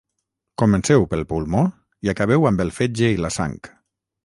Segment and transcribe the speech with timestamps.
[0.61, 1.61] Comenceu pel pulmó
[2.07, 3.57] i acabeu amb el fetge i la sang